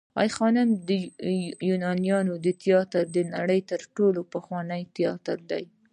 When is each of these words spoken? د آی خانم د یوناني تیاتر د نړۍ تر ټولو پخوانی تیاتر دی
د 0.15 0.17
آی 0.21 0.29
خانم 0.35 0.67
د 0.87 0.89
یوناني 1.69 2.11
تیاتر 2.63 3.03
د 3.15 3.17
نړۍ 3.35 3.59
تر 3.71 3.81
ټولو 3.95 4.19
پخوانی 4.33 4.81
تیاتر 4.97 5.37
دی 5.51 5.63